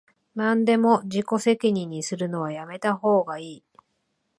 [0.33, 3.63] なんでも自己責任にするのはやめたほうがいい